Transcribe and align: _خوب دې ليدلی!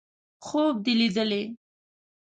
_خوب 0.45 0.75
دې 0.85 0.93
ليدلی! 0.99 1.43